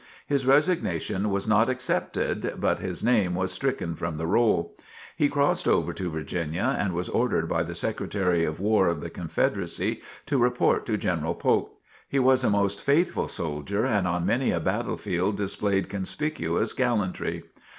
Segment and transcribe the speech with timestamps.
[0.25, 4.75] His resignation was not accepted, but his name was stricken from the roll.
[5.15, 9.11] He crossed over to Virginia and was ordered by the Secretary of War of the
[9.11, 11.73] Confederacy, to report to General Polk.
[12.09, 17.43] He was a most faithful soldier and on many a battlefield displayed conspicuous gallantry.